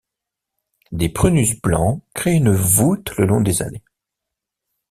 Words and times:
Des 0.91 1.09
prunus 1.09 1.61
blancs 1.61 2.01
créent 2.15 2.33
une 2.37 2.51
voûte 2.53 3.15
le 3.17 3.27
long 3.27 3.39
des 3.41 3.61
allées. 3.61 3.83